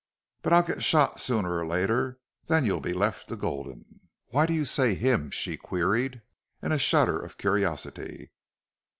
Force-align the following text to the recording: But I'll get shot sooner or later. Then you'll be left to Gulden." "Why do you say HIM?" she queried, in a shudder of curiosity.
But 0.41 0.51
I'll 0.53 0.63
get 0.63 0.83
shot 0.83 1.19
sooner 1.19 1.59
or 1.59 1.63
later. 1.67 2.19
Then 2.47 2.65
you'll 2.65 2.79
be 2.81 2.91
left 2.91 3.27
to 3.27 3.35
Gulden." 3.35 3.99
"Why 4.29 4.47
do 4.47 4.53
you 4.55 4.65
say 4.65 4.95
HIM?" 4.95 5.29
she 5.29 5.57
queried, 5.57 6.23
in 6.59 6.71
a 6.71 6.79
shudder 6.79 7.19
of 7.23 7.37
curiosity. 7.37 8.31